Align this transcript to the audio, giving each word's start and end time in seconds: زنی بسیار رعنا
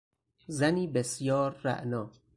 زنی 0.47 0.87
بسیار 0.87 1.61
رعنا 1.63 2.11